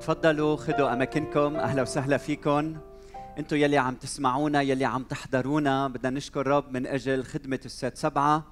[0.00, 1.56] تفضلوا خذوا أماكنكم.
[1.56, 2.76] أهلا وسهلا فيكم.
[3.38, 5.88] أنتم يلي عم تسمعونا يلي عم تحضرونا.
[5.88, 8.44] بدنا نشكر رب من أجل خدمة السات سبعة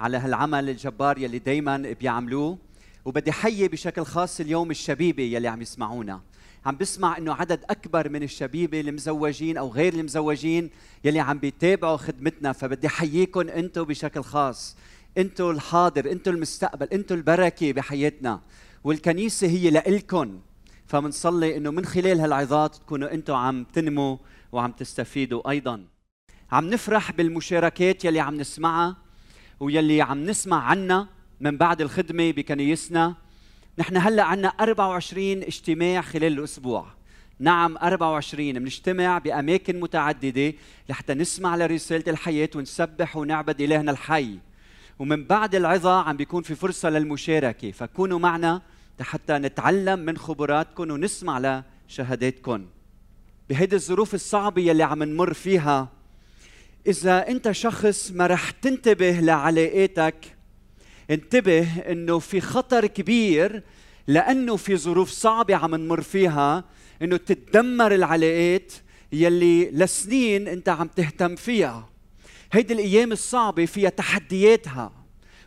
[0.00, 2.58] على هالعمل الجبار يلي دائما بيعملوه.
[3.04, 6.20] وبدي حيي بشكل خاص اليوم الشبيبة يلي عم يسمعونا.
[6.66, 10.70] عم بسمع إنه عدد أكبر من الشبيبة المزوجين أو غير المزوجين
[11.04, 12.52] يلي عم بيتابعوا خدمتنا.
[12.52, 14.76] فبدي أحييكم أنتم بشكل خاص.
[15.18, 18.40] أنتم الحاضر أنتم المستقبل أنتم البركة بحياتنا.
[18.84, 20.40] والكنيسة هي لإلكم
[20.86, 24.16] فمنصلي إنه من خلال هالعظات تكونوا أنتم عم تنموا
[24.52, 25.84] وعم تستفيدوا أيضا.
[26.52, 28.96] عم نفرح بالمشاركات يلي عم نسمعها
[29.60, 31.08] ويلي عم نسمع عنها
[31.40, 33.14] من بعد الخدمة بكنيسنا.
[33.78, 36.86] نحن هلأ عندنا 24 اجتماع خلال الأسبوع.
[37.38, 40.54] نعم 24 بنجتمع بأماكن متعددة
[40.88, 44.38] لحتى نسمع لرسالة الحياة ونسبح ونعبد إلهنا الحي.
[44.98, 47.70] ومن بعد العظة عم بيكون في فرصة للمشاركة.
[47.70, 48.62] فكونوا معنا
[49.00, 52.66] حتى نتعلم من خبراتكم ونسمع لشهاداتكم.
[53.48, 55.88] بهيدي الظروف الصعبة يلي عم نمر فيها
[56.86, 60.36] إذا أنت شخص ما رح تنتبه لعلاقاتك
[61.10, 63.62] انتبه إنه في خطر كبير
[64.06, 66.64] لأنه في ظروف صعبة عم نمر فيها
[67.02, 68.72] إنه تتدمر العلاقات
[69.12, 71.88] يلي لسنين أنت عم تهتم فيها.
[72.52, 74.92] هيدي الأيام الصعبة فيها تحدياتها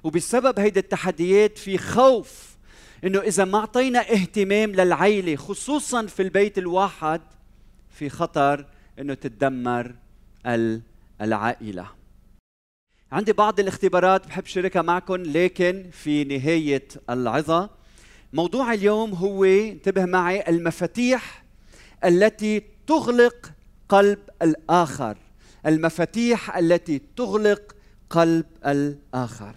[0.03, 2.55] وبسبب هيدي التحديات في خوف
[3.03, 7.21] إنه إذا ما أعطينا اهتمام للعيلة خصوصا في البيت الواحد
[7.89, 8.65] في خطر
[8.99, 9.95] إنه تتدمر
[11.21, 11.87] العائلة.
[13.11, 17.69] عندي بعض الاختبارات بحب شاركها معكم لكن في نهاية العظة.
[18.33, 21.43] موضوع اليوم هو انتبه معي المفاتيح
[22.05, 23.51] التي تغلق
[23.89, 25.17] قلب الآخر.
[25.65, 27.75] المفاتيح التي تغلق
[28.09, 29.55] قلب الآخر.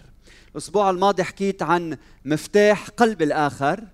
[0.53, 3.85] الأسبوع الماضي حكيت عن مفتاح قلب الآخر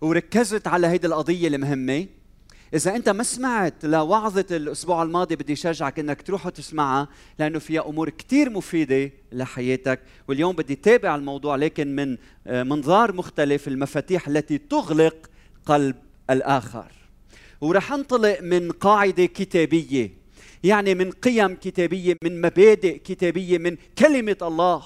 [0.00, 2.06] وركزت على هيدي القضية المهمة.
[2.74, 8.10] إذا أنت ما سمعت لوعظة الأسبوع الماضي بدي شجعك إنك تروح وتسمعها لأنه فيها أمور
[8.10, 10.00] كثير مفيدة لحياتك.
[10.28, 12.16] واليوم بدي تابع الموضوع لكن من
[12.46, 15.30] آه، منظار مختلف المفاتيح التي تغلق
[15.66, 15.96] قلب
[16.30, 16.92] الآخر.
[17.60, 20.21] ورح أنطلق من قاعدة كتابية.
[20.64, 24.82] يعني من قيم كتابية من مبادئ كتابية من كلمة الله.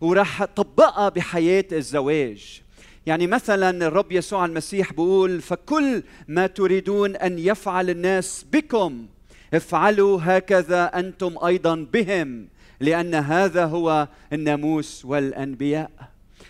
[0.00, 2.62] وراح طبقها بحياة الزواج.
[3.06, 9.06] يعني مثلا الرب يسوع المسيح بيقول فكل ما تريدون أن يفعل الناس بكم
[9.54, 12.48] افعلوا هكذا أنتم أيضا بهم
[12.80, 15.90] لأن هذا هو الناموس والأنبياء.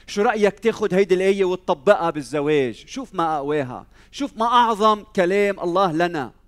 [0.07, 3.87] شو رأيك تاخذ هيدي الآية وتطبقها بالزواج؟ شوف ما أقواها.
[4.13, 6.40] شوف ما أعظم كلام الله لنا.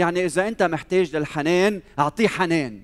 [0.00, 2.80] يعني إذا أنت محتاج للحنان أعطيه حنان.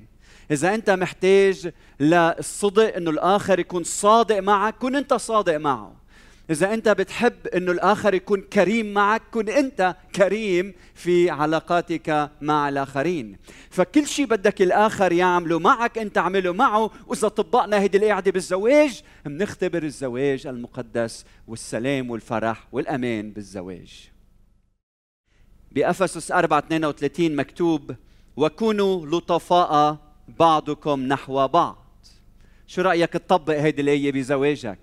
[0.50, 5.96] إذا أنت محتاج للصدق إنه الآخر يكون صادق معك كن أنت صادق معه.
[6.50, 13.36] إذا أنت بتحب أنه الآخر يكون كريم معك كن أنت كريم في علاقاتك مع الآخرين.
[13.70, 16.90] فكل شيء بدك الآخر يعمله معك أنت اعمله معه.
[17.06, 24.15] وإذا طبقنا هيدي القعدة بالزواج بنختبر الزواج المقدس والسلام والفرح والأمان بالزواج.
[25.76, 27.94] بأفسس 4 32 مكتوب
[28.36, 29.96] وكونوا لطفاء
[30.38, 31.84] بعضكم نحو بعض.
[32.66, 34.78] شو رأيك تطبق هيدي الآية بزواجك؟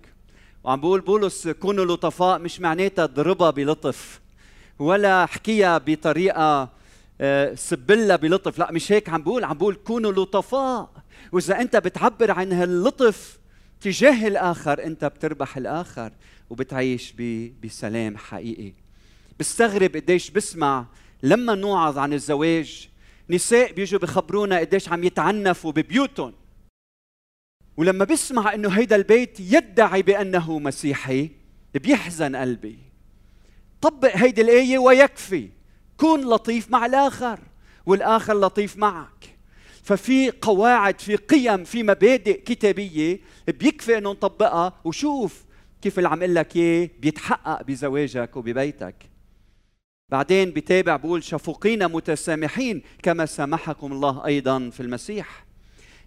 [0.64, 4.22] وعم بقول بولس كونوا لطفاء مش معناتها اضربها بلطف
[4.80, 6.70] ولا احكيها بطريقة
[7.22, 9.44] آه، سبلها بلطف لا مش هيك عم بقول.
[9.44, 10.90] عم بقول كونوا لطفاء
[11.32, 13.40] وإذا أنت بتعبر عن هاللطف
[13.82, 16.12] تجاه الآخر أنت بتربح الآخر
[16.50, 17.14] وبتعيش
[17.64, 18.83] بسلام حقيقي.
[19.40, 20.86] بستغرب قديش بسمع
[21.24, 22.90] لما نوعظ عن الزواج.
[23.30, 26.34] نساء بيجوا بخبرونا قديش عم يتعنفوا ببيوتهم.
[27.78, 31.30] ولما بسمع إنه هيدا البيت يدعي بأنه مسيحي
[31.74, 32.80] بيحزن قلبي.
[33.82, 35.50] طبق هيدي الآية ويكفي.
[35.98, 37.40] كن لطيف مع الآخر
[37.86, 39.38] والآخر لطيف معك.
[39.84, 44.74] ففي قواعد في قيم في مبادئ كتابية بيكفي إنه نطبقها.
[44.84, 45.46] وشوف
[45.82, 49.13] كيف اللي عم أقول لك اياه بيتحقق بزواجك وببيتك.
[50.14, 55.46] بعدين بتابع بقول شفوقين متسامحين كما سامحكم الله أيضا في المسيح.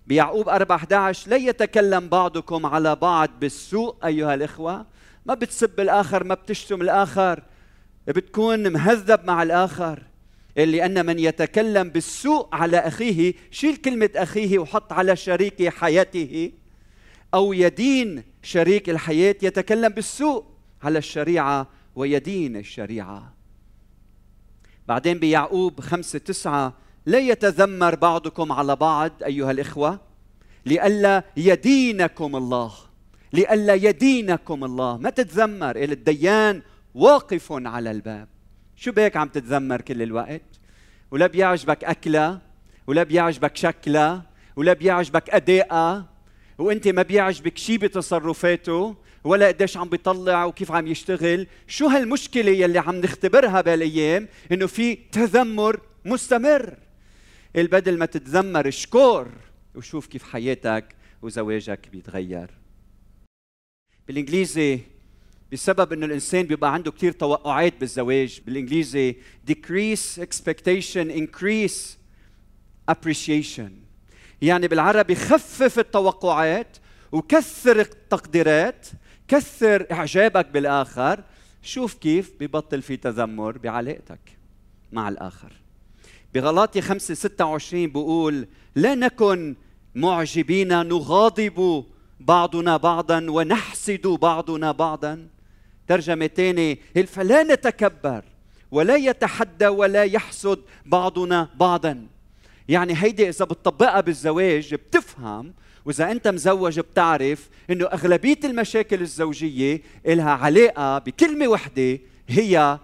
[0.06, 4.87] بيعقوب 4 11 لا يتكلم بعضكم على بعض بالسوء أيها الإخوة.
[5.26, 7.43] ما بتسب الآخر ما بتشتم الآخر.
[8.06, 10.03] بتكون مهذب مع الآخر.
[10.56, 16.52] لأن من يتكلم بالسوء على أخيه شيل كلمة أخيه وحط على شريك حياته.
[17.35, 20.44] أو يدين شريك الحياة يتكلم بالسوء
[20.82, 23.36] على الشريعة ويدين الشريعة.
[24.88, 26.73] بعدين بيعقوب خمسة تسعة
[27.06, 30.00] لا يتذمر بعضكم على بعض أيها الإخوة
[30.67, 32.73] لئلا يدينكم الله
[33.33, 34.97] لئلا يدينكم الله.
[34.97, 36.62] ما تتذمر الديان
[36.94, 38.29] واقف على الباب.
[38.77, 40.43] شو بك عم تتذمر كل الوقت؟
[41.11, 42.41] ولا بيعجبك أكلها
[42.87, 44.23] ولا بيعجبك شكلها
[44.56, 46.06] ولا بيعجبك أدائها
[46.59, 51.46] وأنت ما بيعجبك شيء بتصرفاته ولا قديش عم بيطلع وكيف عم يشتغل.
[51.67, 56.75] شو هالمشكلة يلي عم نختبرها بالايام إنه في تذمر مستمر.
[57.56, 59.28] البدل ما تتذمر اشكر
[59.75, 62.50] وشوف كيف حياتك وزواجك بيتغير.
[64.06, 64.81] بالإنجليزي
[65.52, 69.17] بسبب إنه الإنسان بيبقى عنده كثير توقعات بالزواج بالإنجليزي
[69.50, 71.96] decrease expectation increase
[72.90, 73.70] appreciation.
[74.43, 76.76] يعني بالعربي خفف التوقعات
[77.12, 78.87] وكثر التقديرات
[79.28, 81.20] كثر إعجابك بالآخر
[81.62, 84.20] شوف كيف ببطل في تذمر بعلاقتك
[84.93, 85.52] مع الآخر.
[86.34, 89.56] بغلاطي 5 26 بقول لا نكن
[89.94, 91.84] معجبين نغاضب
[92.20, 95.28] بعضنا بعضا ونحسد بعضنا بعضا.
[95.88, 98.25] ترجمة ثانية فلا نتكبر
[98.70, 102.06] ولا يتحدى ولا يحسد بعضنا بعضا.
[102.69, 105.55] يعني هيدي إذا بتطبقها بالزواج بتفهم
[105.87, 111.99] وإذا أنت مزوج بتعرف إنه أغلبية المشاكل الزوجية إلها علاقة بكلمة وحدة
[112.29, 112.79] هي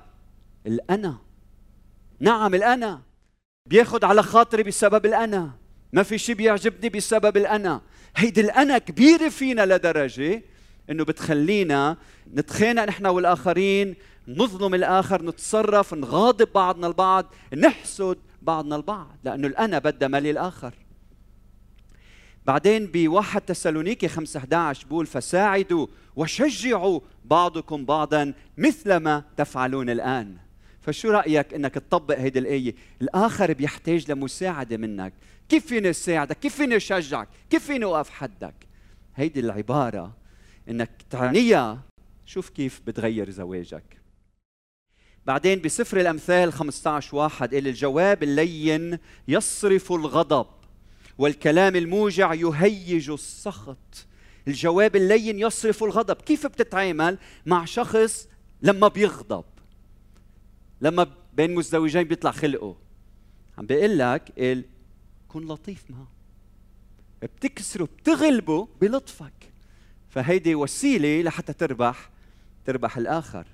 [0.66, 1.19] الأنا.
[2.20, 3.02] نعم الأنا.
[3.66, 5.50] بياخد على خاطري بسبب الأنا.
[5.93, 7.81] ما في شيء بيعجبني بسبب الأنا.
[8.16, 10.43] هيدي الأنا كبيرة فينا لدرجة
[10.90, 11.96] إنه بتخلينا
[12.34, 13.94] نتخانق نحن والآخرين
[14.28, 20.75] نظلم الآخر نتصرف نغاضب بعضنا البعض نحسد بعضنا البعض لأنه الأنا بدها مالي الآخر.
[22.46, 25.86] بعدين بواحد تسالونيكي 5 11 بقول فساعدوا
[26.16, 30.36] وشجعوا بعضكم بعضا مثلما تفعلون الآن.
[30.80, 35.12] فشو رأيك إنك تطبق هيدي الآية؟ الآخر بيحتاج لمساعدة منك.
[35.48, 38.54] كيف فيني أساعدك؟ كيف فيني أشجعك؟ كيف فيني أوقف حدك؟
[39.14, 40.16] هيدي العبارة
[40.68, 41.82] إنك تعنيها.
[42.26, 44.00] شوف كيف بتغير زواجك.
[45.26, 48.98] بعدين بسفر الأمثال 15 واحد قال الجواب اللين
[49.28, 50.46] يصرف الغضب.
[51.19, 54.06] والكلام الموجع يهيج السخط.
[54.49, 56.17] الجواب اللين يصرف الغضب.
[56.17, 58.29] كيف بتتعامل مع شخص
[58.62, 59.44] لما بيغضب؟
[60.81, 62.76] لما بين مزدوجين بيطلع خلقه.
[63.59, 64.64] عم بيقول لك قال
[65.29, 66.09] كن لطيف معه.
[67.23, 69.53] بتكسره بتغلبه بلطفك.
[70.11, 72.11] فهيدي وسيلة لحتى تربح
[72.64, 73.47] تربح الآخر.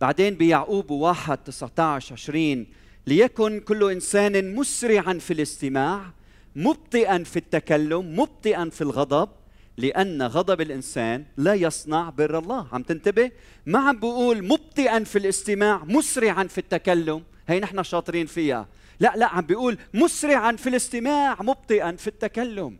[0.00, 2.66] بعدين بيعقوب واحد 19 20
[3.08, 6.12] ليكن كل إنسان مسرعا في الاستماع
[6.56, 9.28] مبطئا في التكلم مبطئا في الغضب
[9.76, 12.68] لأن غضب الإنسان لا يصنع بر الله.
[12.72, 13.30] عم تنتبه؟
[13.66, 17.22] ما عم بقول مبطئا في الاستماع مسرعا في التكلم.
[17.48, 18.68] هي نحن شاطرين فيها.
[19.00, 22.78] لا لا عم بيقول مسرعا في الاستماع مبطئا في التكلم.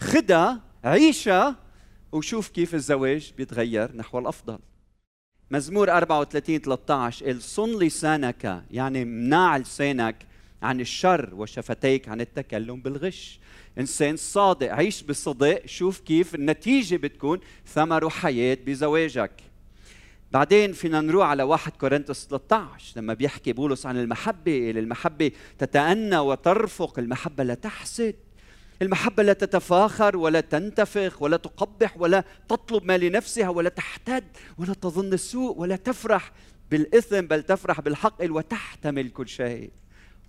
[0.00, 1.56] خدها عيشها
[2.12, 4.58] وشوف كيف الزواج بيتغير نحو الأفضل.
[5.50, 10.16] مزمور 34 13 قال صن لسانك يعني مناع لسانك
[10.62, 13.40] عن الشر وشفتيك عن التكلم بالغش.
[13.78, 19.32] إنسان صادق عيش بصدق شوف كيف النتيجة بتكون ثمر حياه بزواجك.
[20.32, 26.98] بعدين فينا نروح على 1 كورنثوس 13 لما بيحكي بولس عن المحبة المحبة تتأنى وترفق
[26.98, 28.14] المحبة لا تحسد.
[28.82, 34.24] المحبة لا تتفاخر ولا تنتفخ ولا تقبح ولا تطلب ما لنفسها ولا تحتد
[34.58, 36.32] ولا تظن السوء ولا تفرح
[36.70, 39.70] بالإثم بل تفرح بالحق وتحتمل كل شيء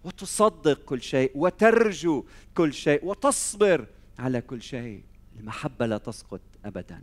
[0.04, 2.26] وتصدق كل شيء وترجو
[2.56, 3.86] كل شيء وتصبر
[4.20, 5.04] على كل شيء.
[5.40, 7.02] المحبة لا تسقط أبدا.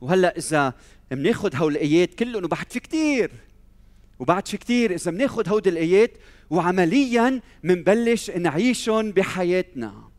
[0.00, 0.74] وهلأ إذا
[1.10, 3.30] بناخذ هول الآيات كلهم وبعد في كثير
[4.18, 6.12] وبعد في كثير إذا بناخذ هود الآيات
[6.50, 10.11] وعمليا منبلش نعيشهم بحياتنا.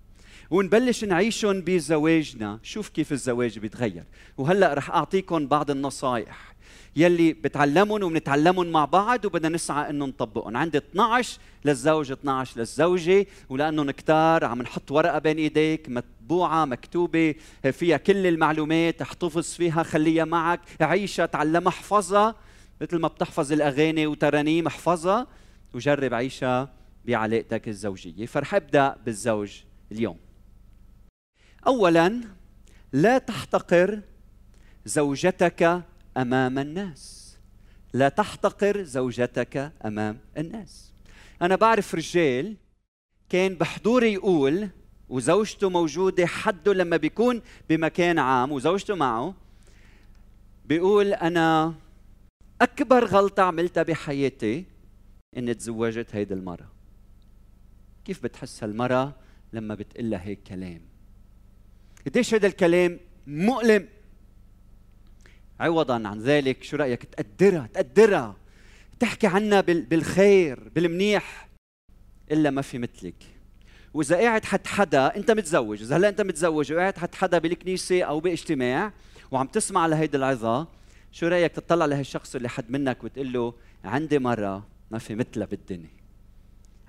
[0.53, 2.59] ونبلش نعيشهم بزواجنا.
[2.63, 4.03] شوف كيف الزواج بيتغير.
[4.37, 6.55] وهلأ رح أعطيكم بعض النصائح
[6.95, 10.57] يلي بتعلمهم وبنتعلمهم مع بعض وبدنا نسعى انه نطبقهم.
[10.57, 17.35] عندي 12 للزوج 12 للزوجة ولانهم كتار عم نحط ورقة بين إيديك مطبوعة مكتوبة
[17.71, 22.35] فيها كل المعلومات احتفظ فيها خليها معك عيشها تعلمها احفظها.
[22.81, 25.27] مثل ما بتحفظ الأغاني وترانيم احفظها.
[25.73, 26.73] وجرب عيشها
[27.05, 28.25] بعلاقتك الزوجية.
[28.25, 29.51] فرح أبدأ بالزوج
[29.91, 30.32] اليوم.
[31.67, 32.21] اولا
[32.93, 34.01] لا تحتقر
[34.85, 35.83] زوجتك
[36.17, 37.37] أمام الناس.
[37.93, 40.93] لا تحتقر زوجتك أمام الناس.
[41.41, 42.55] أنا بعرف رجال
[43.29, 44.69] كان بحضوري يقول
[45.09, 49.33] وزوجته موجودة حده لما بيكون بمكان عام وزوجته معه
[50.65, 51.73] بيقول أنا
[52.61, 54.65] أكبر غلطة عملتها بحياتي
[55.37, 56.69] إني تزوجت هيدي المراه
[58.05, 59.13] كيف بتحس هالمراه
[59.53, 60.81] لما بتقلها هيك كلام؟
[62.07, 63.87] قديش هذا الكلام مؤلم؟
[65.59, 68.35] عوضا عن ذلك شو رأيك تقدرها؟ تقدرها.
[68.99, 71.49] تحكي عنها بالخير بالمنيح
[72.31, 73.15] إلا ما في مثلك.
[73.93, 78.19] وإذا قاعد حد حدا أنت متزوج إذا هلأ أنت متزوج وقاعد حد حدا بالكنيسة أو
[78.19, 78.93] باجتماع
[79.31, 80.67] وعم تسمع لهيدي العظة
[81.11, 85.89] شو رأيك تطلع لهالشخص اللي حد منك وتقول له عندي مرة ما في مثلها بالدنيا.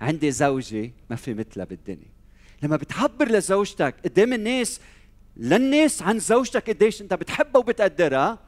[0.01, 2.15] عندي زوجة ما في مثلها بالدنيا.
[2.63, 4.79] لما بتعبر لزوجتك قدام الناس
[5.37, 8.39] للناس عن زوجتك قديش انت بتحبها وبتقدرها.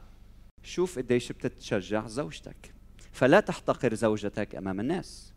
[0.62, 2.74] شوف قديش بتتشجع زوجتك.
[3.12, 5.32] فلا تحتقر زوجتك أمام الناس.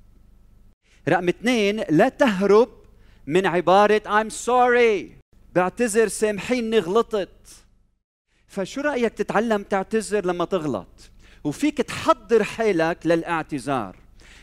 [1.09, 2.69] رقم اثنين لا تهرب
[3.27, 5.21] من عبارة I'm sorry.
[5.55, 7.65] بعتذر سامحيني غلطت
[8.47, 11.11] فشو رأيك تتعلم تعتذر لما تغلط؟
[11.43, 13.97] وفيك تحضر حالك للاعتذار.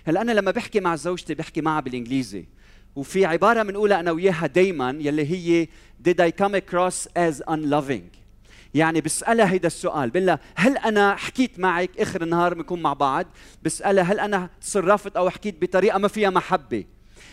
[0.05, 2.47] هلا أنا لما بحكي مع زوجتي بحكي معها بالإنجليزي.
[2.97, 5.69] وفي عبارة بنقولها أنا وياها دائما يلي هي
[6.09, 8.19] did I come across as unloving
[8.75, 13.27] يعني بسألها هيدا السؤال بقول هل أنا حكيت معك آخر النهار بنكون مع بعض؟
[13.63, 16.85] بسألها هل أنا تصرفت أو حكيت بطريقة ما فيها محبة؟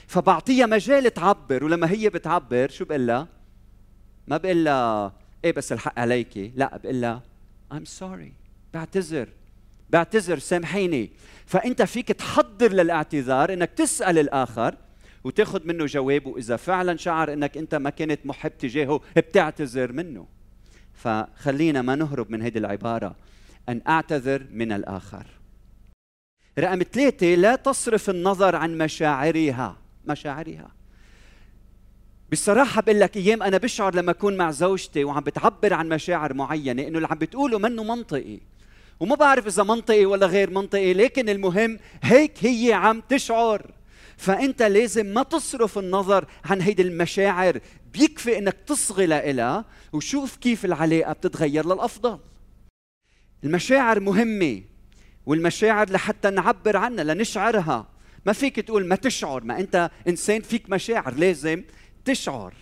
[0.07, 3.27] فبعطيها مجال تعبر ولما هي بتعبر شو بقول لها؟
[4.27, 5.13] ما بقول لها
[5.45, 7.21] إيه بس الحق عليكي؟ لا بقول لها
[7.73, 8.31] I'm sorry
[8.73, 9.29] بعتذر
[9.89, 11.11] بعتذر سامحيني.
[11.45, 14.75] فأنت فيك تحضر للاعتذار إنك تسأل الآخر
[15.25, 20.27] وتاخذ منه جواب واذا فعلا شعر إنك أنت ما كنت محب تجاهه بتعتذر منه.
[20.93, 23.15] فخلينا ما نهرب من هذه العبارة
[23.69, 25.25] أن أعتذر من الآخر.
[26.59, 29.77] رقم ثلاثة لا تصرف النظر عن مشاعرها.
[30.07, 30.71] مشاعرها.
[32.31, 36.87] بصراحة بقول لك أيام أنا بشعر لما أكون مع زوجتي وعم بتعبر عن مشاعر معينة
[36.87, 38.39] إنه اللي عم بتقوله منه منطقي.
[38.99, 43.74] وما بعرف إذا منطقي ولا غير منطقي لكن المهم هيك هي عم تشعر.
[44.17, 47.59] فأنت لازم ما تصرف النظر عن هيدي المشاعر.
[47.93, 52.19] بيكفي إنك تصغي لها وشوف كيف العلاقة بتتغير للأفضل.
[53.43, 54.61] المشاعر مهمة
[55.25, 57.87] والمشاعر لحتى نعبر عنها لنشعرها.
[58.25, 61.63] ما فيك تقول ما تشعر ما أنت إنسان فيك مشاعر لازم
[62.05, 62.53] تشعر.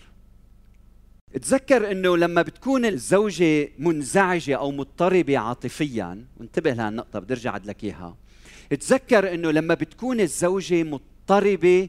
[1.42, 8.16] تذكر إنه لما بتكون الزوجة منزعجة أو مضطربة عاطفيا وانتبه لهالنقطة بدي أرجع لك إياها.
[8.70, 10.82] تذكر إنه لما بتكون الزوجة
[11.24, 11.88] مضطربة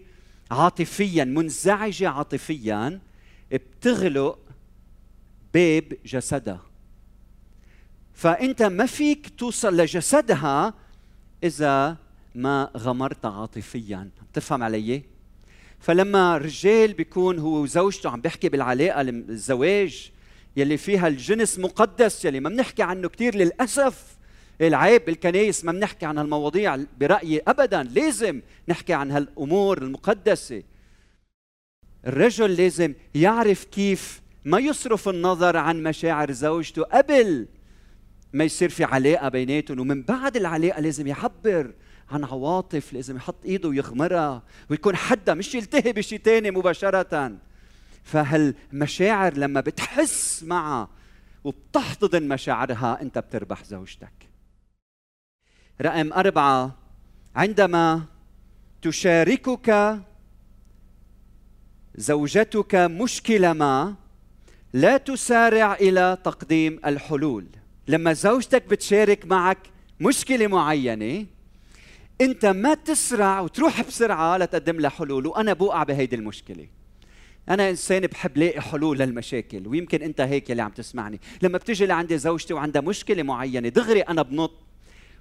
[0.51, 2.99] عاطفيا منزعجة عاطفيا
[3.51, 4.39] بتغلق
[5.53, 6.61] باب جسدها.
[8.13, 10.73] فأنت ما فيك توصل لجسدها
[11.43, 11.97] إذا
[12.35, 14.09] ما غمرت عاطفيا.
[14.33, 15.03] تفهم علي؟
[15.79, 20.11] فلما رجال بيكون هو وزوجته عم بيحكي بالعلاقة الزواج
[20.57, 24.14] يلي فيها الجنس مقدس يلي ما بنحكي عنه كثير للأسف
[24.61, 30.63] العيب بالكنايس ما بنحكي عن هالمواضيع برأيي ابدا لازم نحكي عن هالأمور المقدسة.
[32.07, 37.47] الرجل لازم يعرف كيف ما يصرف النظر عن مشاعر زوجته قبل
[38.33, 41.73] ما يصير في علاقة بيناتهم ومن بعد العلاقة لازم يعبر
[42.11, 47.37] عن عواطف لازم يحط إيده ويغمرها ويكون حدا مش يلتهي بشيء تاني مباشرة.
[48.03, 50.89] فهالمشاعر لما بتحس معها
[51.43, 54.34] وبتحتضن مشاعرها أنت بتربح زوجتك.
[55.81, 56.75] رقم أربعة.
[57.35, 58.03] عندما
[58.81, 59.99] تشاركك
[61.95, 63.95] زوجتك مشكلة ما
[64.73, 67.45] لا تسارع إلى تقديم الحلول.
[67.87, 69.57] لما زوجتك بتشارك معك
[69.99, 71.25] مشكلة معينة
[72.21, 76.67] أنت ما تسرع وتروح بسرعة لتقدم لها حلول وأنا بوقع بهيدي المشكلة.
[77.49, 81.19] أنا إنسان بحب لاقي حلول للمشاكل ويمكن أنت هيك اللي عم تسمعني.
[81.41, 84.64] لما بتيجي لعندي زوجتي وعندها مشكلة معينة دغري أنا بنط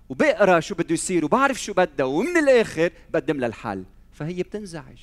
[0.08, 3.84] وبقرأ شو بده يصير وبعرف شو بدها ومن الآخر بقدم لها الحل.
[4.12, 4.98] فهي بتنزعج.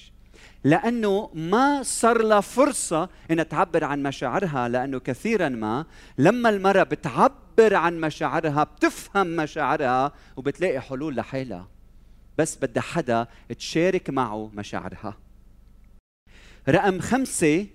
[0.63, 5.85] لأنه ما صار لها فرصة إنها تعبر عن مشاعرها لأنه كثيرا ما
[6.17, 11.67] لما المرأة بتعبر عن مشاعرها بتفهم مشاعرها وبتلاقي حلول لحالها.
[12.37, 13.27] بس بدها حدا
[13.57, 15.17] تشارك معه مشاعرها.
[16.69, 17.67] رقم خمسة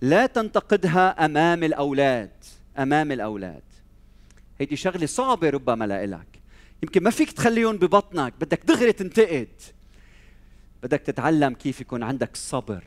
[0.00, 2.30] لا تنتقدها أمام الأولاد.
[2.78, 3.62] أمام الأولاد.
[4.60, 6.37] هيدي شغلة صعبة ربما لإلك.
[6.82, 9.48] يمكن ما فيك تخليهم ببطنك بدك دغري تنتقد.
[10.82, 12.84] بدك تتعلم كيف يكون عندك صبر.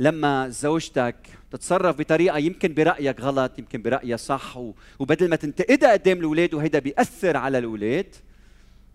[0.00, 1.16] لما زوجتك
[1.50, 4.56] تتصرف بطريقة يمكن برأيك غلط يمكن برأيها صح
[4.98, 8.14] وبدل ما تنتقدها قدام الأولاد وهيدا بيأثر على الأولاد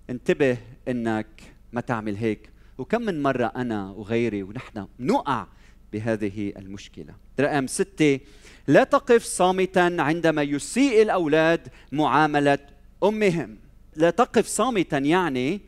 [0.10, 1.28] انتبه إنك
[1.74, 2.50] ما تعمل هيك.
[2.78, 5.48] وكم من مرة أنا وغيري ونحن نقع
[5.94, 7.14] بهذه المشكلة.
[7.40, 8.20] رقم ستة
[8.68, 12.60] لا تقف صامتا عندما يسيء الأولاد معاملة
[13.04, 13.58] أمهم.
[13.96, 15.62] لا تقف صامتا يعني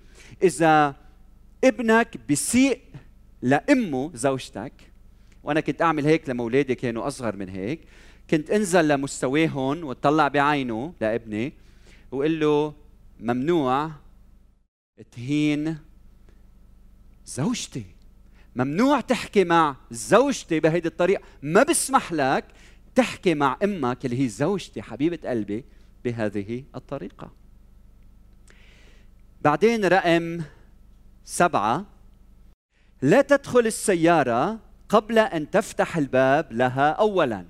[0.43, 0.95] إذا
[1.63, 2.79] ابنك بيسيء
[3.41, 4.73] لأمه زوجتك.
[5.43, 7.81] وأنا كنت أعمل هيك لما أولادي كانوا أصغر من هيك.
[8.29, 11.53] كنت أنزل لمستواهم وتطلع بعينه لابني
[12.11, 12.73] وقل له
[13.19, 13.91] ممنوع
[15.11, 15.77] تهين
[17.25, 17.85] زوجتي.
[18.55, 21.23] ممنوع تحكي مع زوجتي بهيدي الطريقة.
[21.41, 22.45] ما بسمح لك
[22.95, 25.63] تحكي مع أمك اللي هي زوجتي حبيبة قلبي.
[26.05, 27.31] بهذه الطريقة.
[29.41, 30.41] بعدين رقم
[31.25, 31.85] سبعة.
[33.01, 37.45] لا تدخل السيارة قبل أن تفتح الباب لها أولا.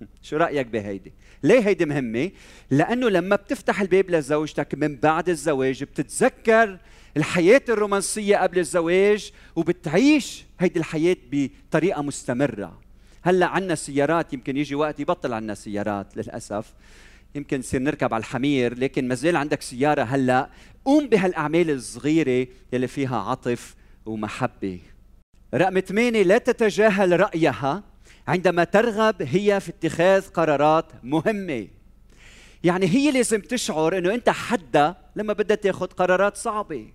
[0.22, 1.12] شو رأيك بهيدي؟
[1.42, 2.30] ليه هيدي مهمة؟
[2.70, 6.78] لأنه لما بتفتح الباب لزوجتك من بعد الزواج بتتذكر
[7.16, 12.80] الحياة الرومانسية قبل الزواج وبتعيش هيدي الحياة بطريقة مستمرة.
[13.22, 16.74] هلأ عندنا سيارات يمكن يجي وقت يبطل عندنا سيارات للأسف.
[17.36, 20.50] يمكن نصير نركب على الحمير لكن ما زال عندك سيارة هلأ.
[20.84, 23.74] قوم بهالأعمال الصغيرة يلي فيها عطف
[24.06, 24.80] ومحبة.
[25.54, 27.82] رقم ثمانية لا تتجاهل رأيها.
[28.28, 31.68] عندما ترغب هي في اتخاذ قرارات مهمة.
[32.64, 36.86] يعني هي لازم تشعر إنه أنت حدا لما بدها تاخذ قرارات صعبة.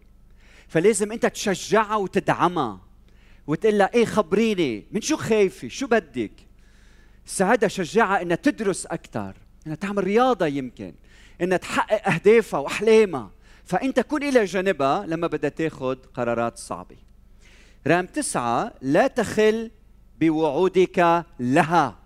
[0.67, 2.79] فلازم أنت تشجعها وتدعمها
[3.47, 6.31] وتقول لها إيه خبريني من شو خايفة؟ شو بدك؟
[7.25, 9.35] ساعدها شجعها إنها تدرس أكثر
[9.67, 10.93] انها تعمل رياضة يمكن
[11.41, 13.31] انها تحقق أهدافها وأحلامها.
[13.65, 16.97] فأنت كن إلى جانبها لما بدها تاخذ قرارات صعبة.
[17.87, 19.71] رقم تسعة لا تخل
[20.19, 21.97] بوعودك لها.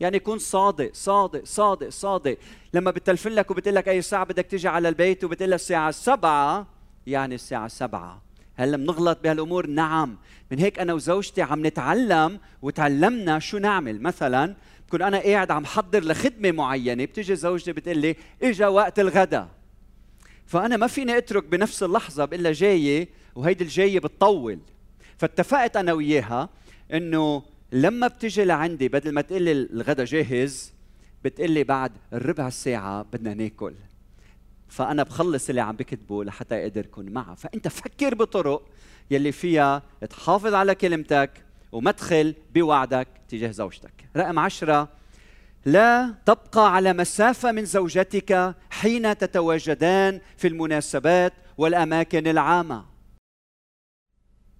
[0.00, 2.38] يعني كن صادق صادق صادق صادق.
[2.74, 6.66] لما بتلفن لك وبتقول لك أي ساعة بدك تيجي على البيت وبتقول لها الساعة سبعة
[7.06, 8.22] يعني الساعة سبعة.
[8.54, 10.16] هل بنغلط بهالأمور؟ نعم.
[10.50, 14.02] من هيك أنا وزوجتي عم نتعلم وتعلمنا شو نعمل.
[14.02, 14.54] مثلا
[14.92, 19.48] بكون أنا قاعد عم حضر لخدمة معينة بتيجي زوجتي بتقول لي إجا وقت الغداء
[20.46, 24.58] فأنا ما فيني أترك بنفس اللحظة بقول لها جاية وهيدي الجاية بتطول.
[25.18, 26.48] فاتفقت أنا وياها
[26.92, 30.72] إنه لما بتجي لعندي بدل ما تقول لي الغداء جاهز
[31.24, 33.74] بتقول لي بعد ربع ساعة بدنا ناكل.
[34.68, 37.34] فأنا بخلص اللي عم بكتبه لحتى أقدر أكون معها.
[37.34, 38.68] فأنت فكر بطرق
[39.10, 41.30] يلي فيها تحافظ على كلمتك
[41.72, 43.92] وما تخل بوعدك تجاه زوجتك.
[44.16, 44.88] رقم عشرة
[45.64, 52.84] لا تبقى على مسافة من زوجتك حين تتواجدان في المناسبات والأماكن العامة.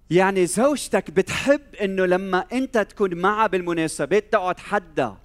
[0.09, 5.17] يعني زوجتك بتحب إنه لما أنت تكون معها بالمناسبات تقعد حدا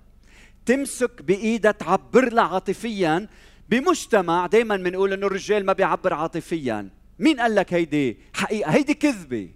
[0.67, 3.29] تمسك بإيدها تعبر لها عاطفيا.
[3.69, 6.89] بمجتمع دائما بنقول إنه الرجال ما بيعبر عاطفيا.
[7.19, 9.51] مين قال لك هيدي حقيقة؟ هيدي كذبة.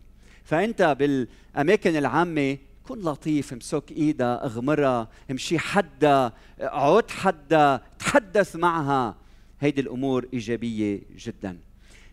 [0.44, 9.16] فأنت بالأماكن العامة كن لطيف امسك ايدها اغمرها امشي حدا اقعد حدا تحدث معها.
[9.60, 11.58] هيدي الأمور إيجابية جدا.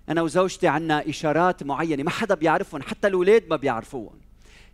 [0.09, 4.19] أنا وزوجتي عنا إشارات معينة ما حدا بيعرفهم حتى الأولاد ما بيعرفوهم.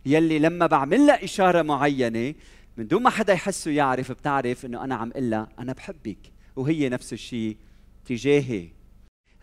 [0.06, 2.34] يلي لما بعمل لها إشارة معينة
[2.76, 6.18] من دون ما حدا يحس ويعرف بتعرف إنه أنا عم أقول لها أنا بحبك.
[6.56, 7.56] وهي نفس الشيء
[8.06, 8.68] تجاهي.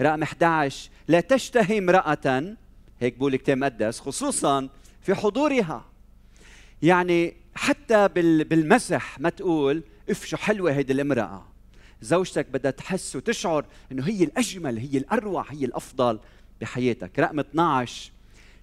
[0.02, 2.56] رقم 11 لا تشتهي امرأة
[3.04, 4.70] هيك بقول كتاب مقدس خصوصا
[5.02, 5.86] في حضورها.
[6.82, 8.08] يعني حتى
[8.44, 11.46] بالمزح ما تقول اف شو حلوة هيدي الامراه
[12.02, 16.20] زوجتك بدها تحس وتشعر إنه هي الأجمل هي الأروع هي الأفضل
[16.62, 17.20] بحياتك.
[17.20, 18.12] رقم 12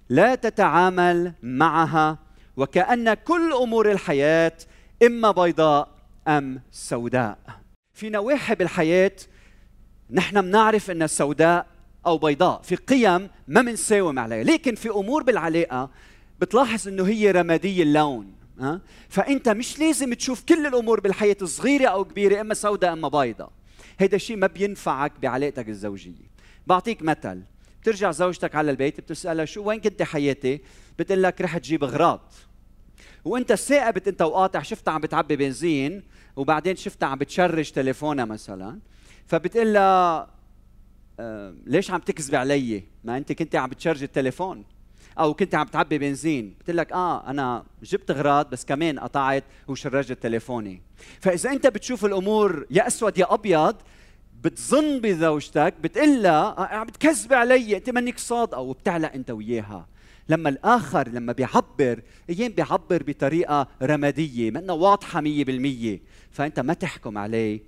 [0.09, 2.17] لا تتعامل معها
[2.57, 4.57] وكأن كل أمور الحياة
[5.03, 5.89] إما بيضاء
[6.27, 7.39] أم سوداء.
[7.93, 9.15] في نواحي بالحياة
[10.11, 11.67] نحن بنعرف انها سوداء
[12.05, 14.43] أو بيضاء في قيم ما بنساوم عليها.
[14.43, 15.89] لكن في أمور بالعلاقة
[16.41, 22.05] بتلاحظ إنه هي رمادية اللون ها؟ فأنت مش لازم تشوف كل الأمور بالحياة صغيره أو
[22.05, 23.51] كبيرة إما سوداء إما بيضاء.
[23.99, 26.31] هيدا الشيء ما بينفعك بعلاقتك الزوجية.
[26.67, 27.41] بعطيك مثل
[27.81, 30.61] بترجع زوجتك على البيت بتسألها شو وين كنت حياتي؟
[30.99, 32.33] بتقول لك رحت جيب أغراض.
[33.25, 36.03] وأنت ثاقبت أنت وقاطع شفتها عم بتعبي بنزين
[36.35, 38.79] وبعدين شفتها عم بتشرج تليفونها مثلا
[39.27, 40.27] فبتقول لها
[41.65, 44.65] ليش عم تكذبي علي؟ ما انت كنت عم بتشرج التليفون.
[45.19, 46.55] أو كنت عم تعبي بنزين.
[46.59, 50.81] بتقول لك آه أنا جبت اغراض بس كمان قطعت وشرجت تليفوني.
[51.19, 53.75] فإذا أنت بتشوف الأمور يا أسود يا أبيض
[54.43, 57.77] بتظن بزوجتك بتقول لها آه عم بتكذبي علي.
[57.77, 59.87] أنت منك صادقه وبتعلق أنت وياها.
[60.29, 65.99] لما الآخر لما بيعبر أيام بيعبر بطريقة رمادية منا واضحة 100%
[66.31, 67.61] فأنت ما تحكم عليه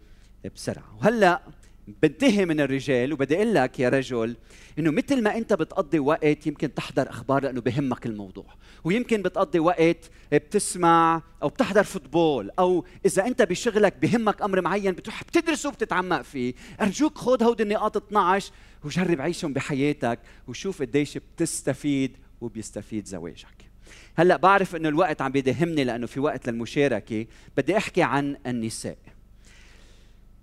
[0.56, 0.98] بسرعة.
[1.00, 1.42] وهلأ
[1.88, 4.36] بنتهي من الرجال وبدي أقول لك يا رجل
[4.80, 8.46] إنه مثل ما أنت بتقضي وقت يمكن تحضر أخبار لأنه بهمك الموضوع
[8.84, 15.24] ويمكن بتقضي وقت بتسمع أو بتحضر فوتبول أو إذا أنت بشغلك بهمك أمر معين بتروح
[15.24, 18.52] بتدرسه وبتتعمق فيه أرجوك خذ هودي النقاط 12
[18.84, 23.74] وجرب عيشهم بحياتك وشوف قديش بتستفيد وبيستفيد زواجك.
[24.16, 27.26] هلأ بعرف إنه الوقت عم بيدهمني لأنه في وقت للمشاركة
[27.58, 28.98] بدي أحكي عن النساء.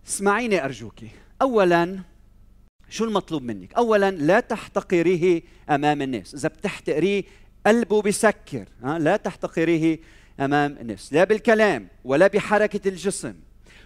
[0.09, 0.95] اسمعيني ارجوك
[1.43, 1.99] اولا
[2.89, 6.35] شو المطلوب منك؟ اولا لا تحتقريه أمام الناس.
[6.35, 7.25] إذا بتحتقريه
[7.67, 9.99] قلبه بسكر لا تحتقريه
[10.41, 11.13] أمام الناس.
[11.13, 13.35] لا بالكلام ولا بحركة الجسم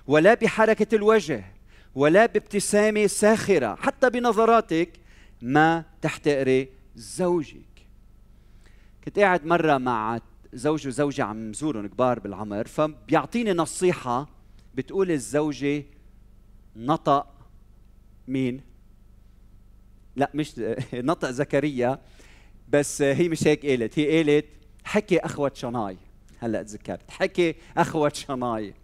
[0.07, 1.45] ولا بحركة الوجه
[1.95, 3.75] ولا بابتسامة ساخرة.
[3.75, 4.88] حتى بنظراتك
[5.43, 7.87] ما تحتقري زوجك.
[9.05, 10.21] كنت قاعد مرة مع
[10.53, 14.29] زوج وزوجة عم زورهم كبار بالعمر فبيعطيني نصيحة
[14.75, 15.85] بتقول الزوجة
[16.77, 17.34] نطق
[18.28, 18.60] مين؟
[20.16, 20.54] لا مش
[20.94, 21.98] نطق زكريا
[22.68, 23.98] بس هي مش هيك قالت.
[23.98, 24.46] هي قالت
[24.84, 25.96] حكي أخوة شناي.
[26.38, 27.10] هلأ تذكرت.
[27.10, 28.74] حكي أخوة شناي.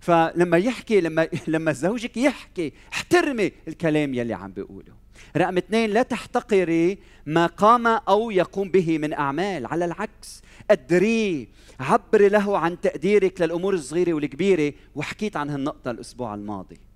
[0.00, 4.92] فلما يحكي لما لما زوجك يحكي احترمي الكلام يلي عم بيقوله.
[5.36, 9.66] رقم اثنين لا تحتقري ما قام أو يقوم به من أعمال.
[9.66, 11.46] على العكس قدريه
[11.80, 16.89] عبري له عن تقديرك للأمور الصغيرة والكبيرة وحكيت عن هالنقطة الأسبوع الماضي.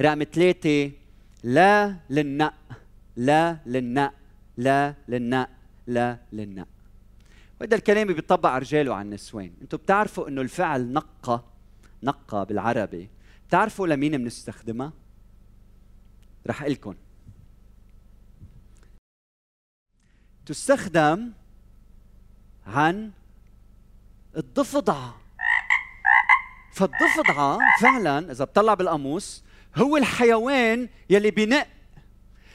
[0.00, 0.92] رقم ثلاثة
[1.42, 2.54] لا للنق
[3.16, 4.14] لا للنق
[4.56, 5.48] لا للنق
[5.86, 6.68] لا للنق.
[7.60, 9.52] وهذا الكلام بيطبق على الرجال وعلى النسوان.
[9.62, 11.44] أنتم بتعرفوا انه الفعل نقى
[12.02, 13.08] نقى بالعربي.
[13.48, 14.92] بتعرفوا لمين بنستخدمها؟
[16.46, 16.94] رح لكم
[20.46, 21.32] تستخدم
[22.66, 23.10] عن
[24.36, 25.20] الضفدعة.
[26.72, 29.43] فالضفدعة فعلا إذا بتطلع بالقاموس
[29.76, 31.66] هو الحيوان يلي بنق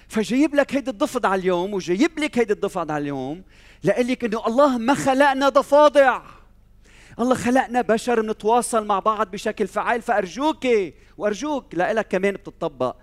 [0.08, 3.44] فجايب لك هيدي الضفدعة اليوم وجايب لك هيدي الضفدعة اليوم
[3.84, 6.22] لك إنه الله ما خلقنا ضفادع.
[7.20, 10.68] الله خلقنا بشر بنتواصل مع بعض بشكل فعال فأرجوك
[11.18, 12.96] وأرجوك لك كمان بتطبق.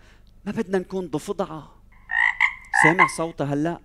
[0.45, 1.83] ما بدنا نكون ضفدعة.
[2.83, 3.81] سامع صوتها هلأ؟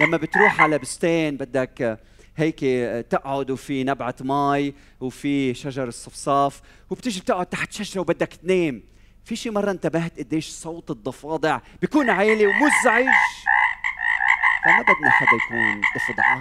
[0.00, 2.00] لما بتروح على بستان بدك
[2.36, 2.60] هيك
[3.10, 8.82] تقعد وفي نبعة مي وفي شجر الصفصاف وبتيجي بتقعد تحت شجرة وبدك تنام.
[9.24, 13.06] في شي مرة انتبهت قديش صوت الضفادع بيكون عالي ومزعج.
[14.64, 16.40] فما بدنا حدا يكون ضفدعة.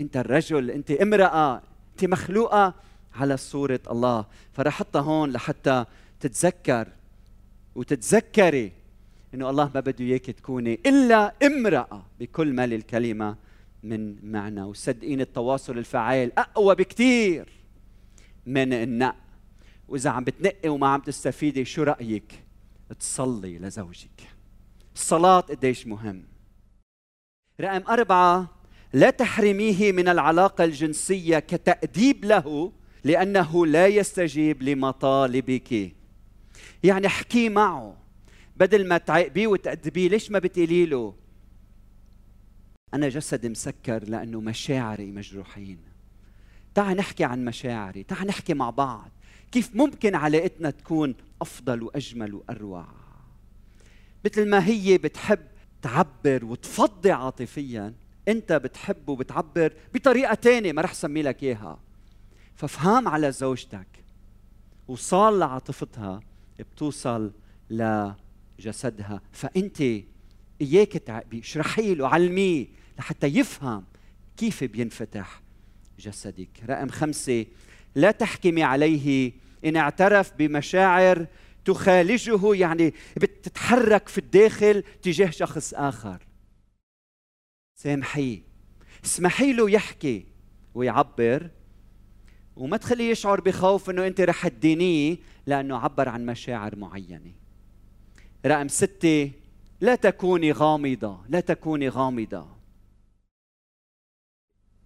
[0.00, 2.74] انت الرجل انت امرأة انت مخلوقة
[3.14, 4.26] على صورة الله.
[4.52, 5.84] فرح احطها هون لحتى
[6.20, 6.88] تتذكر
[7.74, 8.72] وتتذكري
[9.34, 13.36] إنه الله ما بده إياك تكوني إلا امرأة بكل ما للكلمه
[13.82, 16.38] من معنى وصدقين التواصل الفعال.
[16.38, 17.48] أقوى بكثير
[18.46, 19.16] من النق
[19.88, 22.44] وإذا عم بتنقي وما عم تستفيدي شو رأيك؟
[23.00, 24.28] تصلي لزوجك.
[24.94, 26.24] الصلاة قديش مهم.
[27.60, 28.50] رقم أربعة
[28.92, 32.72] لا تحرميه من العلاقة الجنسية كتأديب له
[33.04, 35.92] لأنه لا يستجيب لمطالبك.
[36.82, 37.96] يعني احكي معه.
[38.56, 41.14] بدل ما تعاقبيه وتأدبيه ليش ما بتقولي له؟
[42.94, 45.78] أنا جسدي مسكر لأنه مشاعري مجروحين.
[46.74, 49.10] تعال نحكي عن مشاعري تعال نحكي مع بعض.
[49.52, 52.86] كيف ممكن علاقتنا تكون أفضل وأجمل وأروع؟
[54.24, 55.40] مثل ما هي بتحب
[55.82, 57.94] تعبر وتفضي عاطفيا
[58.28, 61.78] أنت بتحب وبتعبر بطريقة ثانية ما رح سمي لك إياها.
[62.54, 63.86] فافهم على زوجتك
[64.88, 66.20] وصال لعاطفتها
[66.58, 67.32] بتوصل
[67.70, 69.20] لجسدها.
[69.32, 69.80] فأنت
[70.60, 72.66] إياك تعبي اشرحي له علميه
[72.98, 73.84] لحتى يفهم
[74.36, 75.42] كيف بينفتح
[75.98, 76.48] جسدك.
[76.68, 77.46] رقم خمسة
[77.94, 79.32] لا تحكمي عليه.
[79.64, 81.26] إن اعترف بمشاعر
[81.64, 86.26] تخالجه يعني بتتحرك في الداخل تجاه شخص آخر.
[87.74, 88.42] سامحيه.
[89.04, 90.26] اسمحي له يحكي
[90.74, 91.50] ويعبر
[92.56, 97.32] وما تخليه يشعر بخوف إنه أنت رح تدينيه لأنه عبر عن مشاعر معينة.
[98.46, 99.30] رقم ستة
[99.80, 102.61] لا تكوني غامضة لا تكوني غامضة.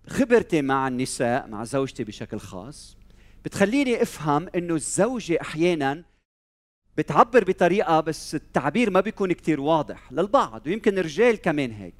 [0.08, 2.96] خبرتي مع النساء مع زوجتي بشكل خاص
[3.44, 6.02] بتخليني أفهم إنه الزوجة أحيانا
[6.96, 11.94] بتعبر بطريقة بس التعبير ما بيكون كتير واضح للبعض ويمكن الرجال كمان هيك.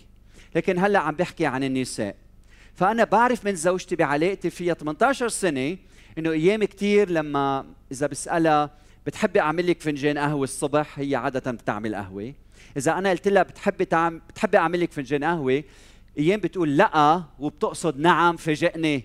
[0.55, 2.17] لكن هلأ عم بحكي عن النساء.
[2.75, 5.77] فأنا بعرف من زوجتي بعلاقتي فيها 18 سنة
[6.19, 8.71] إنه أيام كثير لما إذا بسألها
[9.07, 12.35] بتحبي أعمل لك فنجان قهوة الصبح؟ هي عادة بتعمل قهوة.
[12.77, 15.65] إذا أنا قلت لها بتحبي تعمل بتحبي أعمل لك فنجان قهوة؟
[16.19, 19.05] أيام بتقول لا وبتقصد نعم فاجئني.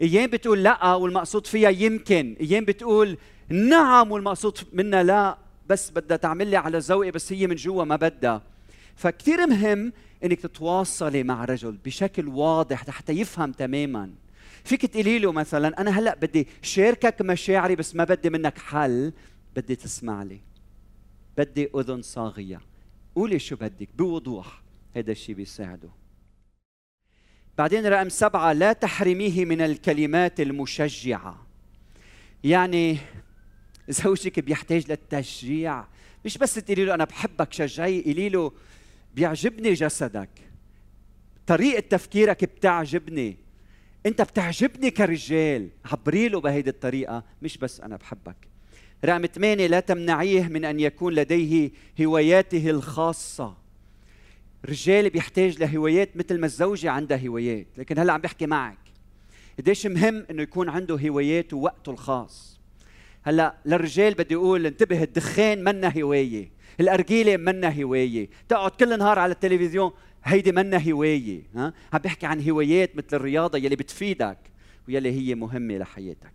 [0.00, 2.36] أيام بتقول لا والمقصود فيها يمكن.
[2.40, 7.54] أيام بتقول نعم والمقصود منها لا بس بدها تعمل لي على ذوقي بس هي من
[7.54, 8.42] جوا ما بدها.
[8.96, 9.92] فكتير مهم
[10.24, 14.10] إنك تتواصلي مع رجل بشكل واضح حتى يفهم تماما.
[14.64, 19.12] فيك تقولي له مثلا أنا هلأ بدي شاركك مشاعري بس ما بدي منك حل
[19.56, 20.40] بدي تسمع لي.
[21.38, 22.60] بدي أذن صاغية.
[23.14, 24.62] قولي شو بدك بوضوح.
[24.96, 25.88] هذا الشيء بيساعده.
[27.58, 31.46] بعدين رقم سبعة لا تحرميه من الكلمات المشجعة.
[32.44, 32.98] يعني
[33.88, 35.84] زوجك بيحتاج للتشجيع.
[36.24, 38.52] مش بس تقولي له أنا بحبك شجعي قولي له
[39.14, 40.28] بيعجبني جسدك.
[41.46, 43.36] طريقة تفكيرك بتعجبني.
[44.06, 45.68] أنت بتعجبني كرجال.
[45.84, 48.36] عبري له بهيدي الطريقة مش بس أنا بحبك.
[49.04, 53.63] رقم ثمانية لا تمنعيه من أن يكون لديه هواياته الخاصة.
[54.64, 58.78] رجال بيحتاج لهوايات مثل ما الزوجة عندها هوايات لكن هلأ عم بحكي معك.
[59.58, 62.60] قديش مهم إنه يكون عنده هوايات ووقته الخاص.
[63.22, 66.50] هلأ للرجال بدي أقول انتبه الدخان منا هواية
[66.80, 69.92] الأرجيلة منا هواية تقعد كل نهار على التلفزيون
[70.24, 74.38] هيدي منا هواية ها؟ عم بحكي عن هوايات مثل الرياضة يلي بتفيدك
[74.88, 76.32] ويلي هي مهمة لحياتك.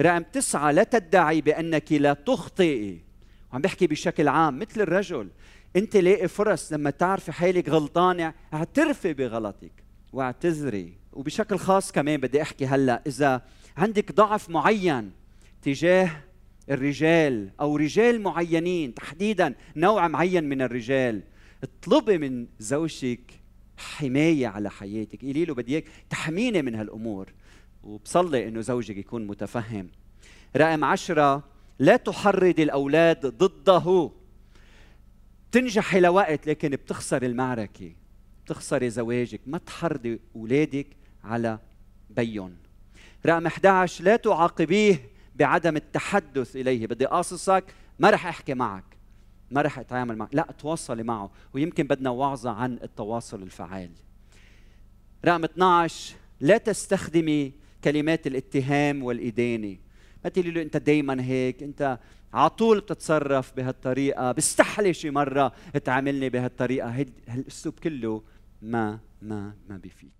[0.00, 3.00] رقم تسعة لا تدعي بأنك لا تخطئي
[3.52, 5.28] وعم بحكي بشكل عام مثل الرجل.
[5.76, 9.72] انت لاقي فرص لما تعرفي حالك غلطانة اعترفي بغلطك
[10.12, 10.92] واعتذري.
[11.12, 13.42] وبشكل خاص كمان بدي احكي هلا إذا
[13.76, 15.12] عندك ضعف معين
[15.62, 16.10] تجاه
[16.70, 21.22] الرجال أو رجال معينين تحديدا نوع معين من الرجال
[21.62, 23.20] اطلبي من زوجك
[23.76, 25.22] حماية على حياتك.
[25.22, 27.32] قولي له بدي إياك تحميني من هالأمور.
[27.82, 29.88] وبصلي إنه زوجك يكون متفهم.
[30.56, 31.44] رقم عشرة
[31.78, 34.10] لا تحرض الأولاد ضده.
[35.52, 37.92] تنجحي لوقت لكن بتخسر المعركة
[38.44, 39.40] بتخسري زواجك.
[39.46, 40.86] ما تحرضي أولادك
[41.24, 41.58] على
[42.10, 42.56] بيون
[43.26, 46.86] رقم 11 لا تعاقبيه بعدم التحدث إليه.
[46.86, 47.64] بدي قاصصك
[47.98, 48.84] ما رح أحكي معك.
[49.50, 50.34] ما رح أتعامل معك.
[50.34, 51.30] لا تواصلي معه.
[51.54, 53.90] ويمكن بدنا وعظة عن التواصل الفعال.
[55.24, 57.52] رقم 12 لا تستخدمي
[57.84, 59.76] كلمات الاتهام والإدانة.
[60.24, 61.98] ما تقولي له أنت دايما هيك أنت
[62.32, 65.52] على طول بتتصرف بهالطريقة بستحلي شي مرة
[65.84, 67.06] تعاملني بهالطريقة.
[67.28, 68.22] هالأسلوب كله
[68.62, 70.12] ما ما ما بيفيد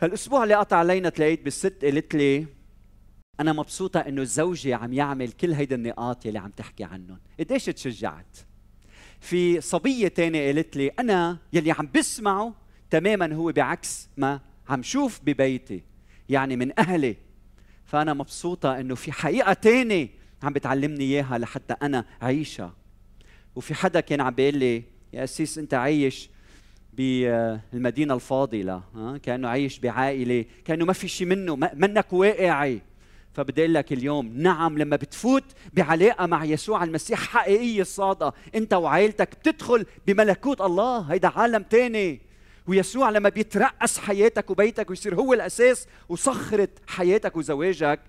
[0.00, 2.46] هالأسبوع اللي قطع علينا تلاقيت بالست قالت لي
[3.40, 7.18] أنا مبسوطة إنه زوجي عم يعمل كل هيدي النقاط يلي عم تحكي عنهم.
[7.40, 8.38] قديش تشجعت؟
[9.20, 12.54] في صبية تانية قالت لي أنا يلي عم بسمعه
[12.90, 15.82] تماما هو بعكس ما عم شوف ببيتي
[16.28, 17.16] يعني من أهلي.
[17.84, 20.08] فأنا مبسوطة إنه في حقيقة تانية
[20.42, 22.74] عم بتعلمني إياها لحتى أنا أعيشها.
[23.56, 26.30] وفي حدا كان عم بيقول لي يا أسيس أنت عايش
[26.92, 28.82] بالمدينة الفاضلة
[29.22, 32.80] كأنه عايش بعائلة كأنه ما في شيء منه منك واقعي.
[33.32, 39.30] فبدي أقول لك اليوم نعم لما بتفوت بعلاقة مع يسوع المسيح حقيقية صادقة أنت وعائلتك
[39.40, 42.20] بتدخل بملكوت الله هيدا عالم تاني.
[42.66, 48.00] ويسوع لما بيترأس حياتك وبيتك ويصير هو الأساس وصخرة حياتك وزواجك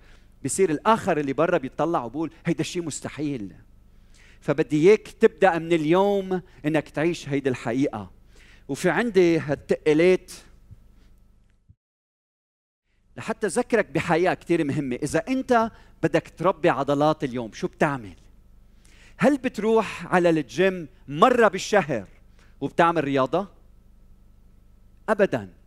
[0.44, 3.54] بصير الآخر اللي برا بيطلع وبقول هيدا الشيء مستحيل.
[4.40, 8.10] فبدي إياك تبدأ من اليوم إنك تعيش هيدي الحقيقة.
[8.68, 10.32] وفي عندي هالتقلات
[13.16, 14.96] لحتى أذكرك بحقيقة كثير مهمة.
[14.96, 15.70] إذا أنت
[16.02, 18.16] بدك تربي عضلات اليوم شو بتعمل؟
[19.16, 22.08] هل بتروح على الجيم مرة بالشهر
[22.60, 23.48] وبتعمل رياضة؟
[25.08, 25.57] ابدا.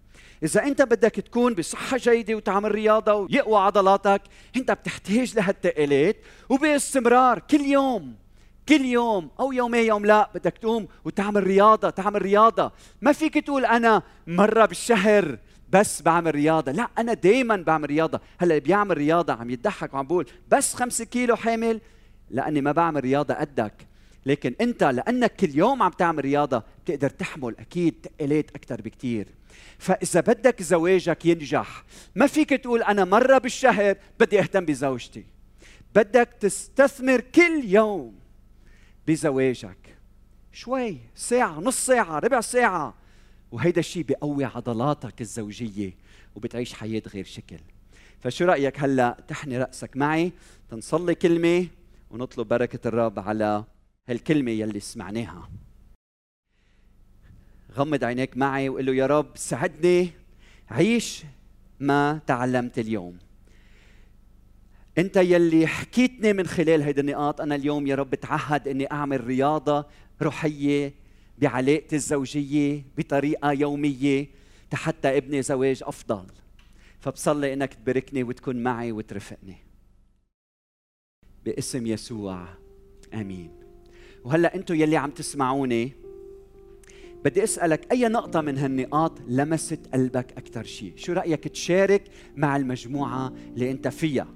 [0.43, 4.21] إذا أنت بدك تكون بصحة جيدة وتعمل رياضة ويقوى عضلاتك
[4.56, 6.17] أنت بتحتاج لهالتقالات
[6.49, 7.39] وباستمرار.
[7.39, 8.15] كل يوم
[8.69, 12.71] كل يوم أو يومين يوم لا بدك تقوم وتعمل رياضة تعمل رياضة.
[13.01, 15.38] ما فيك تقول أنا مرة بالشهر
[15.69, 16.71] بس بعمل رياضة.
[16.71, 18.19] لا أنا دايما بعمل رياضة.
[18.38, 21.82] هلأ اللي بيعمل رياضة عم يضحك وعم بقول بس خمسة كيلو حامل؟
[22.30, 23.73] لأني ما بعمل رياضة قدك.
[24.25, 29.27] لكن أنت لأنك كل يوم عم تعمل رياضة بتقدر تحمل أكيد تقلات أكثر بكثير
[29.81, 31.83] فإذا بدك زواجك ينجح
[32.15, 35.25] ما فيك تقول أنا مرة بالشهر بدي أهتم بزوجتي.
[35.95, 38.15] بدك تستثمر كل يوم
[39.07, 39.97] بزواجك.
[40.51, 42.93] شوي ساعة نص ساعة ربع ساعة.
[43.51, 45.93] وهيدا الشيء بيقوي عضلاتك الزوجية
[46.35, 47.59] وبتعيش حياة غير شكل.
[48.19, 50.31] فشو رأيك هلأ تحني رأسك معي
[50.69, 51.67] تنصلي كلمة
[52.11, 53.63] ونطلب بركة الرب على
[54.09, 55.49] هالكلمة يلي سمعناها.
[57.73, 60.12] غمض عينيك معي وقول له يا رب ساعدني
[60.69, 61.23] عيش
[61.79, 63.17] ما تعلمت اليوم.
[64.97, 69.86] انت يلي حكيتني من خلال هيدي النقاط أنا اليوم يا رب بتعهد إني أعمل رياضة
[70.21, 70.93] روحية
[71.38, 74.27] بعلاقتي الزوجية بطريقة يومية
[74.73, 76.25] حتى ابني زواج أفضل.
[76.99, 79.57] فبصلي إنك تباركني وتكون معي وترفقني.
[81.45, 82.47] باسم يسوع
[83.13, 83.51] آمين.
[84.23, 86.00] وهلأ أنتم يلي عم تسمعوني
[87.25, 92.03] بدي أسألك أي نقطة من هالنقاط لمست قلبك أكثر شيء شو رأيك تشارك
[92.36, 94.27] مع المجموعة اللي أنت فيها؟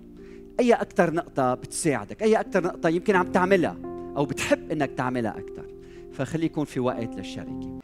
[0.60, 3.78] أي أكثر نقطة بتساعدك؟ أي أكثر نقطة يمكن عم تعملها
[4.18, 5.66] أو بتحب إنك تعملها أكثر
[6.14, 7.80] فخلي يكون في وقت للشركه